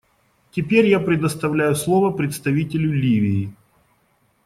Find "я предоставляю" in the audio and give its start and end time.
0.87-1.75